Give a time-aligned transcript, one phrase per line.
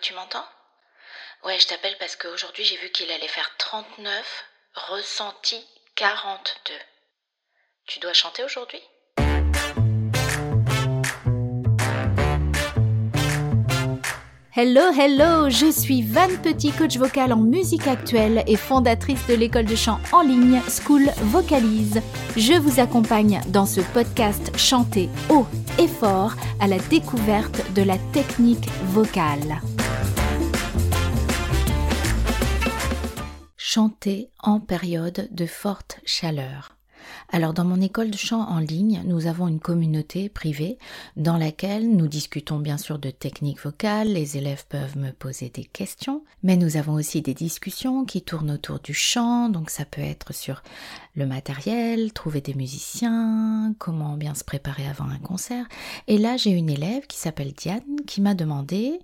[0.00, 0.46] tu m'entends?
[1.44, 5.64] Ouais, je t'appelle parce qu'aujourd'hui j'ai vu qu'il allait faire 39, ressenti
[5.96, 6.74] 42.
[7.86, 8.82] Tu dois chanter aujourd'hui?
[14.54, 19.66] Hello, hello, je suis Van Petit, coach vocal en musique actuelle et fondatrice de l'école
[19.66, 22.00] de chant en ligne School Vocalise.
[22.36, 25.46] Je vous accompagne dans ce podcast chanter haut
[25.78, 29.60] et fort à la découverte de la technique vocale.
[33.78, 36.76] Chanter en période de forte chaleur.
[37.30, 40.78] Alors dans mon école de chant en ligne, nous avons une communauté privée
[41.14, 45.62] dans laquelle nous discutons bien sûr de techniques vocales, les élèves peuvent me poser des
[45.62, 50.02] questions, mais nous avons aussi des discussions qui tournent autour du chant, donc ça peut
[50.02, 50.64] être sur
[51.14, 55.68] le matériel, trouver des musiciens, comment bien se préparer avant un concert.
[56.08, 58.98] Et là j'ai une élève qui s'appelle Diane qui m'a demandé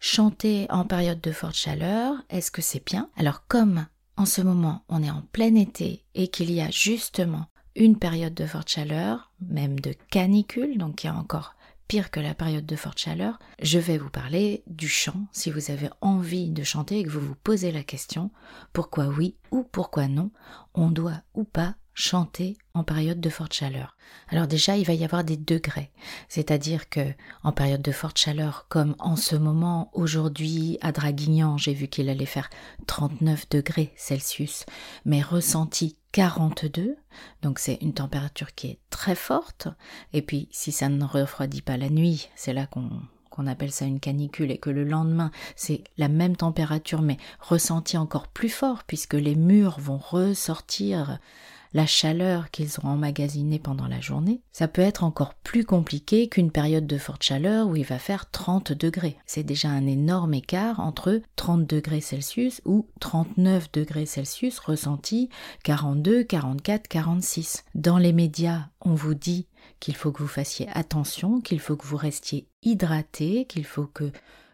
[0.00, 3.10] chanter en période de forte chaleur, est-ce que c'est bien?
[3.18, 3.84] Alors comme
[4.16, 8.34] en ce moment on est en plein été et qu'il y a justement une période
[8.34, 11.54] de forte chaleur, même de canicule, donc qui est encore
[11.88, 15.26] pire que la période de forte chaleur, je vais vous parler du chant.
[15.32, 18.30] Si vous avez envie de chanter et que vous vous posez la question
[18.72, 20.30] pourquoi oui ou pourquoi non,
[20.74, 23.96] on doit ou pas chanter en période de forte chaleur.
[24.28, 25.90] Alors déjà, il va y avoir des degrés,
[26.28, 31.72] c'est-à-dire que en période de forte chaleur, comme en ce moment, aujourd'hui, à Draguignan, j'ai
[31.72, 32.50] vu qu'il allait faire
[32.86, 34.66] 39 degrés Celsius,
[35.04, 36.96] mais ressenti 42,
[37.42, 39.68] donc c'est une température qui est très forte,
[40.12, 42.90] et puis si ça ne refroidit pas la nuit, c'est là qu'on
[43.34, 47.98] qu'on appelle ça une canicule et que le lendemain c'est la même température mais ressentie
[47.98, 51.18] encore plus fort puisque les murs vont ressortir
[51.74, 56.52] la chaleur qu'ils ont emmagasinée pendant la journée, ça peut être encore plus compliqué qu'une
[56.52, 59.18] période de forte chaleur où il va faire 30 degrés.
[59.26, 65.28] C'est déjà un énorme écart entre 30 degrés Celsius ou 39 degrés Celsius ressentis
[65.64, 67.64] 42, 44, 46.
[67.74, 69.48] Dans les médias, on vous dit
[69.84, 74.10] qu'il faut que vous fassiez attention, qu'il faut que vous restiez hydraté, qu'il faut que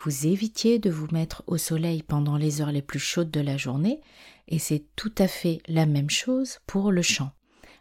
[0.00, 3.56] vous évitiez de vous mettre au soleil pendant les heures les plus chaudes de la
[3.56, 4.00] journée,
[4.48, 7.30] et c'est tout à fait la même chose pour le chant.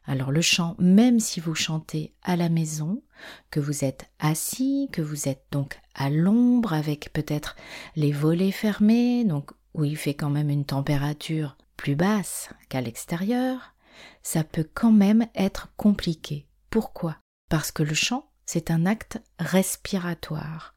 [0.05, 3.01] Alors le chant, même si vous chantez à la maison,
[3.49, 7.55] que vous êtes assis, que vous êtes donc à l'ombre avec peut-être
[7.95, 13.73] les volets fermés, donc où il fait quand même une température plus basse qu'à l'extérieur,
[14.21, 16.45] ça peut quand même être compliqué.
[16.69, 17.17] Pourquoi?
[17.51, 20.73] Parce que le chant, c'est un acte respiratoire.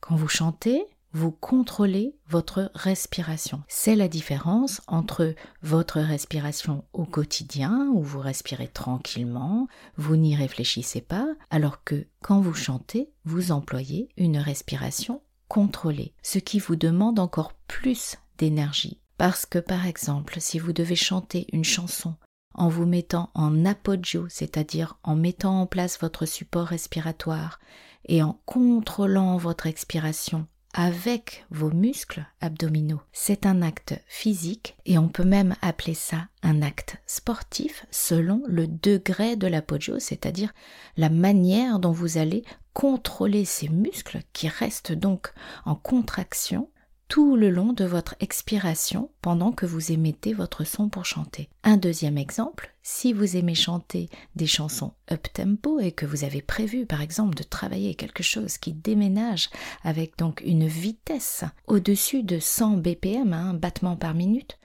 [0.00, 3.62] Quand vous chantez, vous contrôlez votre respiration.
[3.68, 11.00] C'est la différence entre votre respiration au quotidien, où vous respirez tranquillement, vous n'y réfléchissez
[11.00, 17.20] pas, alors que quand vous chantez, vous employez une respiration contrôlée, ce qui vous demande
[17.20, 18.98] encore plus d'énergie.
[19.16, 22.16] Parce que par exemple, si vous devez chanter une chanson
[22.54, 27.60] en vous mettant en apogeo, c'est-à-dire en mettant en place votre support respiratoire
[28.06, 33.00] et en contrôlant votre expiration avec vos muscles abdominaux.
[33.12, 38.66] C'est un acte physique et on peut même appeler ça un acte sportif selon le
[38.66, 40.52] degré de l'apogeo, c'est-à-dire
[40.96, 45.32] la manière dont vous allez contrôler ces muscles qui restent donc
[45.64, 46.70] en contraction
[47.10, 51.48] tout le long de votre expiration pendant que vous émettez votre son pour chanter.
[51.64, 56.86] Un deuxième exemple, si vous aimez chanter des chansons up-tempo et que vous avez prévu
[56.86, 59.50] par exemple de travailler quelque chose qui déménage
[59.82, 64.60] avec donc une vitesse au-dessus de 100 BPM, un battement par minute,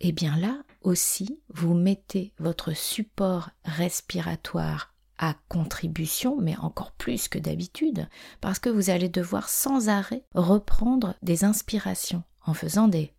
[0.00, 4.93] eh bien là aussi, vous mettez votre support respiratoire
[5.48, 8.06] contribution, mais encore plus que d'habitude,
[8.42, 13.12] parce que vous allez devoir sans arrêt reprendre des inspirations en faisant des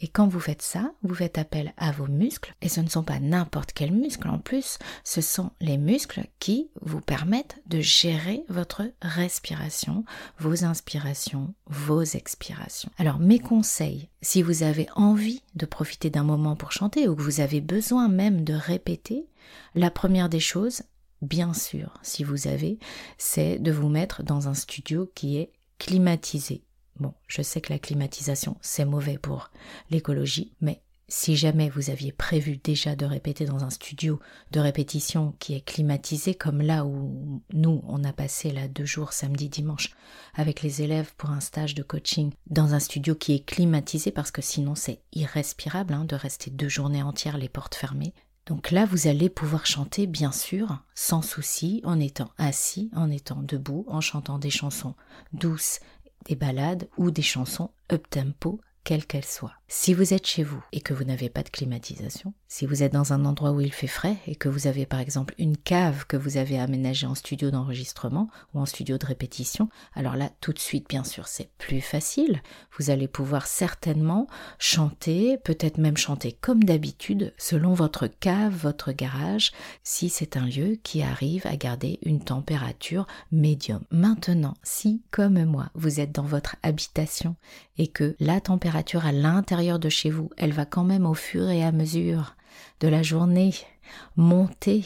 [0.00, 3.02] et quand vous faites ça, vous faites appel à vos muscles, et ce ne sont
[3.02, 4.28] pas n'importe quels muscles.
[4.28, 10.04] En plus, ce sont les muscles qui vous permettent de gérer votre respiration,
[10.38, 12.90] vos inspirations, vos expirations.
[12.98, 17.22] Alors mes conseils, si vous avez envie de profiter d'un moment pour chanter ou que
[17.22, 19.26] vous avez besoin même de répéter,
[19.74, 20.82] la première des choses,
[21.22, 22.78] bien sûr, si vous avez,
[23.18, 26.62] c'est de vous mettre dans un studio qui est climatisé
[27.00, 29.50] Bon, je sais que la climatisation, c'est mauvais pour
[29.90, 34.20] l'écologie, mais si jamais vous aviez prévu déjà de répéter dans un studio
[34.52, 39.12] de répétition qui est climatisé, comme là où nous, on a passé là deux jours,
[39.12, 39.94] samedi, dimanche,
[40.34, 44.30] avec les élèves pour un stage de coaching, dans un studio qui est climatisé, parce
[44.30, 48.14] que sinon c'est irrespirable hein, de rester deux journées entières les portes fermées,
[48.46, 53.42] Donc là, vous allez pouvoir chanter, bien sûr, sans souci, en étant assis, en étant
[53.42, 54.94] debout, en chantant des chansons
[55.32, 55.80] douces,
[56.26, 59.54] des ballades ou des chansons up-tempo, quelles qu'elles soient.
[59.66, 62.92] Si vous êtes chez vous et que vous n'avez pas de climatisation, si vous êtes
[62.92, 66.04] dans un endroit où il fait frais et que vous avez par exemple une cave
[66.06, 70.52] que vous avez aménagée en studio d'enregistrement ou en studio de répétition, alors là tout
[70.52, 72.42] de suite bien sûr c'est plus facile.
[72.78, 74.26] Vous allez pouvoir certainement
[74.58, 79.50] chanter, peut-être même chanter comme d'habitude selon votre cave, votre garage,
[79.82, 83.82] si c'est un lieu qui arrive à garder une température médium.
[83.90, 87.34] Maintenant, si comme moi vous êtes dans votre habitation
[87.78, 91.48] et que la température à l'intérieur de chez vous, elle va quand même au fur
[91.48, 92.34] et à mesure
[92.80, 93.54] de la journée
[94.16, 94.84] monter,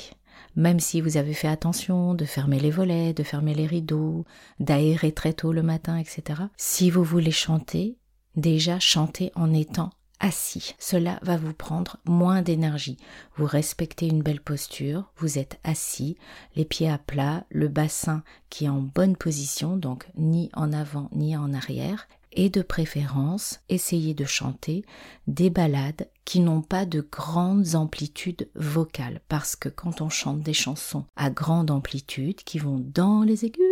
[0.56, 4.24] même si vous avez fait attention de fermer les volets, de fermer les rideaux,
[4.60, 6.42] d'aérer très tôt le matin, etc.
[6.58, 7.96] Si vous voulez chanter,
[8.36, 10.74] déjà chantez en étant assis.
[10.78, 12.98] Cela va vous prendre moins d'énergie.
[13.36, 16.16] Vous respectez une belle posture, vous êtes assis,
[16.56, 21.08] les pieds à plat, le bassin qui est en bonne position, donc ni en avant
[21.12, 24.84] ni en arrière, et de préférence essayez de chanter
[25.26, 29.20] des ballades qui n'ont pas de grandes amplitudes vocales.
[29.28, 33.62] Parce que quand on chante des chansons à grande amplitude qui vont dans les aigus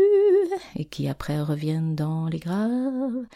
[0.75, 3.27] et qui après reviennent dans les graves,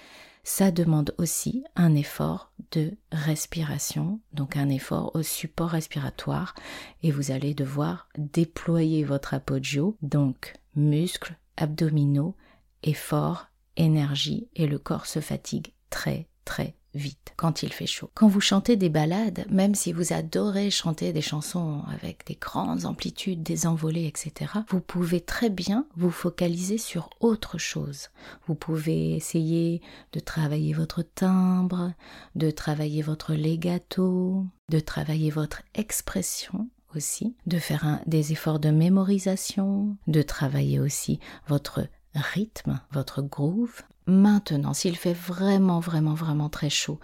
[0.42, 6.54] ça demande aussi un effort de respiration, donc un effort au support respiratoire.
[7.02, 12.36] Et vous allez devoir déployer votre apogeo, donc muscles, abdominaux,
[12.82, 13.49] effort
[13.80, 18.10] énergie et le corps se fatigue très très vite quand il fait chaud.
[18.14, 22.84] Quand vous chantez des ballades, même si vous adorez chanter des chansons avec des grandes
[22.84, 28.08] amplitudes, des envolées, etc., vous pouvez très bien vous focaliser sur autre chose.
[28.46, 29.80] Vous pouvez essayer
[30.12, 31.92] de travailler votre timbre,
[32.34, 39.96] de travailler votre legato, de travailler votre expression aussi, de faire des efforts de mémorisation,
[40.08, 43.82] de travailler aussi votre rythme, votre groove.
[44.06, 46.98] Maintenant, s'il fait vraiment, vraiment, vraiment très chaud,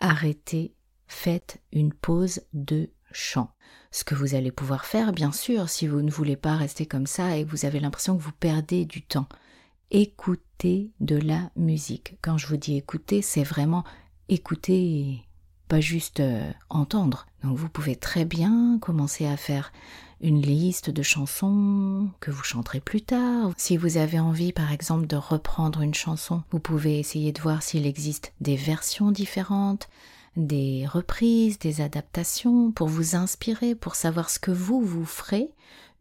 [0.00, 0.74] arrêtez,
[1.06, 3.50] faites une pause de chant.
[3.90, 7.06] Ce que vous allez pouvoir faire, bien sûr, si vous ne voulez pas rester comme
[7.06, 9.28] ça et que vous avez l'impression que vous perdez du temps,
[9.90, 12.16] écoutez de la musique.
[12.22, 13.84] Quand je vous dis écouter, c'est vraiment
[14.28, 15.22] écouter,
[15.68, 17.26] pas juste euh, entendre.
[17.42, 19.72] Donc vous pouvez très bien commencer à faire
[20.22, 23.52] une liste de chansons que vous chanterez plus tard.
[23.56, 27.62] Si vous avez envie par exemple de reprendre une chanson, vous pouvez essayer de voir
[27.62, 29.88] s'il existe des versions différentes,
[30.36, 35.50] des reprises, des adaptations pour vous inspirer, pour savoir ce que vous vous ferez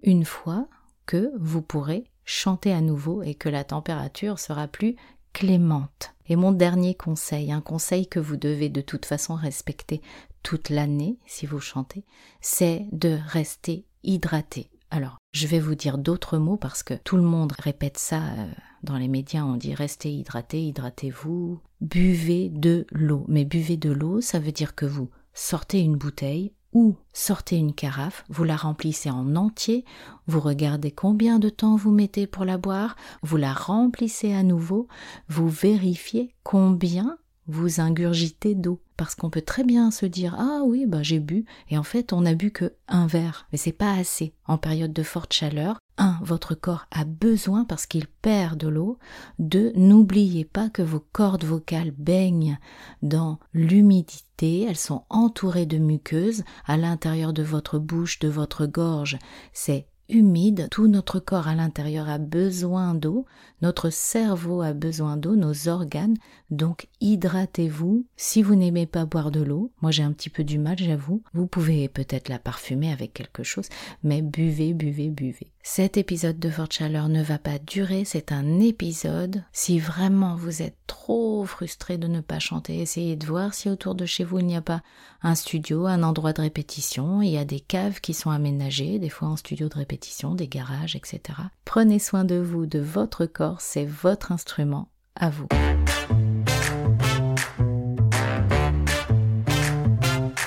[0.03, 0.67] une fois
[1.05, 4.95] que vous pourrez chanter à nouveau et que la température sera plus
[5.33, 6.13] clémente.
[6.27, 10.01] Et mon dernier conseil, un conseil que vous devez de toute façon respecter
[10.43, 12.03] toute l'année si vous chantez,
[12.39, 14.69] c'est de rester hydraté.
[14.89, 18.51] Alors, je vais vous dire d'autres mots parce que tout le monde répète ça euh,
[18.83, 23.23] dans les médias, on dit restez hydraté, hydratez-vous, buvez de l'eau.
[23.27, 27.73] Mais buvez de l'eau, ça veut dire que vous sortez une bouteille ou sortez une
[27.73, 29.85] carafe, vous la remplissez en entier,
[30.27, 34.87] vous regardez combien de temps vous mettez pour la boire, vous la remplissez à nouveau,
[35.27, 37.17] vous vérifiez combien
[37.47, 38.79] vous ingurgitez d'eau.
[39.01, 42.13] Parce qu'on peut très bien se dire Ah oui, bah j'ai bu, et en fait
[42.13, 43.47] on n'a bu que un verre.
[43.51, 44.35] Mais c'est pas assez.
[44.45, 48.99] En période de forte chaleur, un, votre corps a besoin parce qu'il perd de l'eau.
[49.39, 52.59] Deux, n'oubliez pas que vos cordes vocales baignent
[53.01, 59.17] dans l'humidité, elles sont entourées de muqueuses à l'intérieur de votre bouche, de votre gorge.
[59.51, 63.25] C'est humide, tout notre corps à l'intérieur a besoin d'eau,
[63.61, 66.17] notre cerveau a besoin d'eau, nos organes,
[66.49, 68.05] donc hydratez-vous.
[68.17, 71.23] Si vous n'aimez pas boire de l'eau, moi j'ai un petit peu du mal, j'avoue,
[71.33, 73.69] vous pouvez peut-être la parfumer avec quelque chose,
[74.03, 75.51] mais buvez, buvez, buvez.
[75.63, 79.43] Cet épisode de Forte Chaleur ne va pas durer, c'est un épisode.
[79.53, 83.93] Si vraiment vous êtes trop frustré de ne pas chanter, essayez de voir si autour
[83.93, 84.81] de chez vous il n'y a pas
[85.21, 89.09] un studio, un endroit de répétition, il y a des caves qui sont aménagées, des
[89.09, 91.21] fois en studio de répétition, des garages, etc.
[91.63, 95.47] Prenez soin de vous, de votre corps, c'est votre instrument, à vous.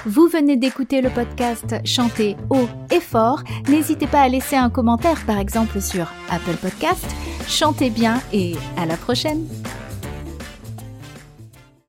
[0.07, 3.43] Vous venez d'écouter le podcast Chanter haut et fort.
[3.69, 7.07] N'hésitez pas à laisser un commentaire par exemple sur Apple Podcast.
[7.49, 9.47] Chantez bien et à la prochaine.